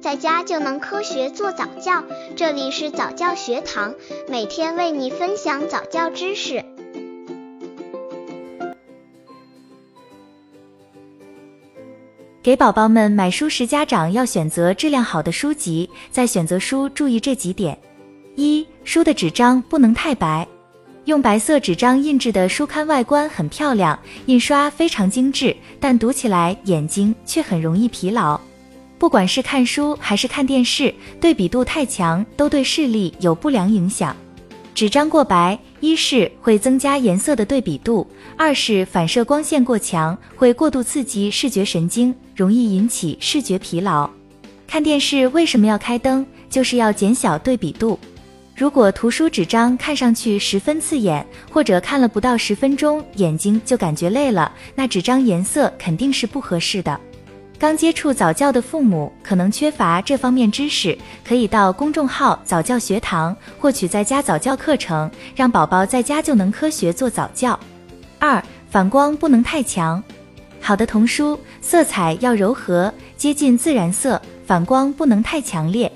[0.00, 2.02] 在家就能科学做早教。
[2.34, 3.94] 这里是早教学堂，
[4.28, 6.64] 每天为你分享早教知识。
[12.42, 15.88] 给宝宝们买书时，家长要选择质量好的书籍。
[16.10, 17.78] 在选择书，注意这几点：
[18.36, 20.48] 一、书的纸张不能太白。
[21.04, 28.40] 用白色纸张印制的书刊外观很漂亮，印刷非常精致，但读起来眼睛却很容易疲劳。
[29.00, 34.14] 不管是看书还是看电视，对比度太强都对视力有不良影响。
[34.74, 44.08] 纸张过白，一是会增加颜色的对比度，二是反射光线过强，会过度刺激视觉神经，容易引起视觉疲劳。
[44.66, 46.26] 看电视为什么要开灯？
[46.50, 47.98] 就是要减小对比度。
[48.54, 57.00] 如果图书纸张看上去十分刺眼，或者看了不到十分钟眼睛就感觉累了，那纸张颜色肯定是不合适的。
[57.60, 67.60] 刚接触早教的父母可能缺乏这方面知识，可以到公众号早教学堂获取在家早教课程，让宝宝在家就能科学做早教。
[68.18, 70.02] 二、反光不能太强，
[70.58, 75.92] 好的童书色彩要柔和，接近自然色，反光不能太强烈。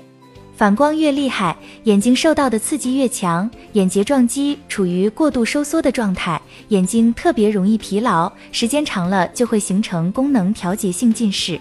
[0.55, 11.59] 反光越厉害，眼睛受到的刺激越强，眼睫状肌处于过度收缩的状态，眼睛特别容易疲劳，时间长了就会形成功能调节性近视。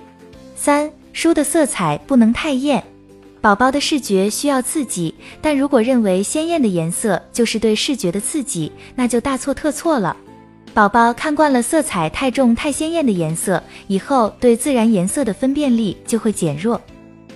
[0.54, 2.82] 三、书的色彩不能太艳，
[3.40, 10.16] 宝宝的视觉需要刺激，但如果认为鲜艳的颜色就是对视觉的刺激，那就大错特错了。
[10.72, 16.80] 宝宝看惯了色彩太重、太鲜艳的颜色，以后对自然颜色的分辨力就会减弱。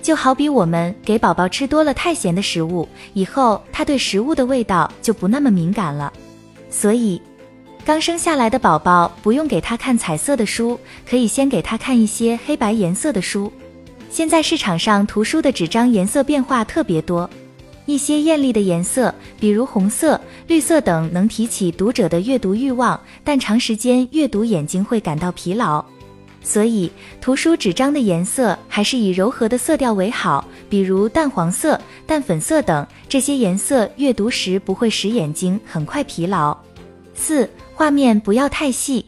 [0.03, 6.13] 就好比我们给宝宝吃多了太咸的食物，以后他对食物的味道就不那么敏感了。
[6.71, 7.21] 所以，
[7.85, 13.53] 刚生下来的宝宝不用给他看彩色的书，可以先给他看一些黑白颜色的书。
[14.11, 17.29] 现在市场上图书的纸张颜色变化特别多，
[17.85, 25.85] 一些艳丽的颜色，比如红色、绿色等，能提起读者的阅读欲望，但长时间阅读眼睛会感到疲劳。
[26.48, 32.86] 所以，图书纸张的颜色还是以柔和的色调为好，比如淡黄色、淡粉色等。
[33.07, 36.57] 这些颜色阅读时不会使眼睛很快疲劳。
[37.14, 39.05] 四、画面不要太细，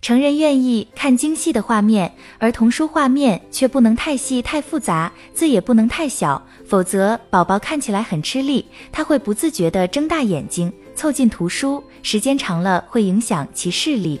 [0.00, 14.18] 成人愿意看精细的画面，而童书画面却不能太细太复杂，字也不能太小，否则宝宝看起来很吃力，他会不自觉地睁大眼睛凑近图书，时间长了会影响其视力。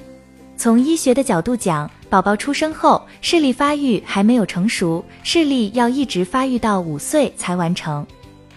[0.58, 8.06] 从医学的角度讲，宝宝出生后视力发育还没有成熟，视力要一直发育到五岁才完成。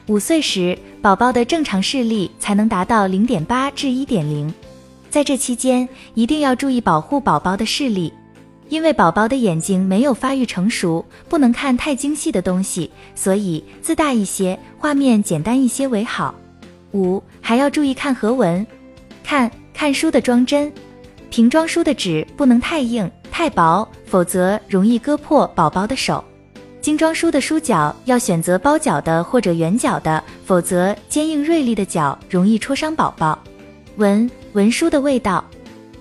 [0.07, 4.53] 五岁时，宝宝的正常视力才能达到零点八至一点零。
[5.09, 8.13] 在这期间，一定要注意保护宝宝的视力，
[8.69, 16.33] 因为宝宝的眼睛没有发育成熟，不能看太精细的东西，所以字大一些，画面简单一些为好。
[16.93, 18.65] 五还要注意看合文，
[19.23, 20.71] 看看书的装帧。
[21.29, 26.23] 瓶装书的纸不能太硬太薄，否则容易割破宝宝的手。
[26.81, 33.37] 精装书的书角要选择包角的或者圆角的，否则坚硬锐利的角容易戳伤宝宝。
[33.97, 35.43] 闻文书的味道，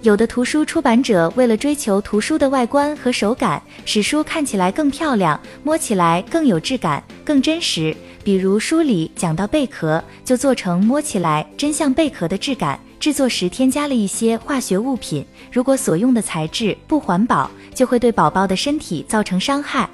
[0.02, 7.94] 有的图书出版者为了追求图书的外观和手感，使书看起来更漂亮，摸起来更有质感、更真实。
[8.24, 12.78] 比如书里讲到贝壳，就做成摸起来真像贝壳的质感。
[13.00, 19.88] 制作时添加了一些化学物品，如果所用的材质不环保，就会对宝宝的身体造成伤害。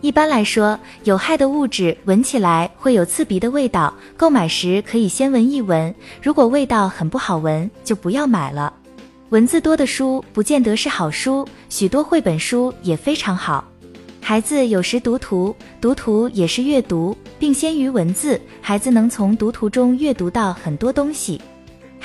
[0.00, 5.92] 一般来说，有害的物质闻起来会有刺鼻的味道，购买时可以先闻一闻，
[6.22, 8.72] 如果味道很不好闻，就不要买了。
[9.30, 13.64] 文字多的书不见得是好书，许多绘本书也非常好。
[14.20, 21.40] 孩子有时读图，读图也是阅读，并先于文字，孩子能从读图中阅读到很多东西。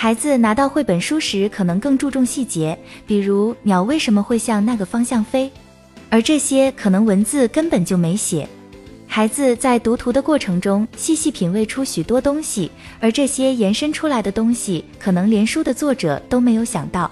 [0.01, 5.51] 孩子拿到绘本书时，可能更注重细节，比如鸟为什么会向那个方向飞，
[6.09, 8.47] 而这些可能文字根本就没写。
[9.05, 17.11] 孩子在读图的过程中，细细品味出许多东西，而这些延伸出来的东西，可能连书的作者都没有想到。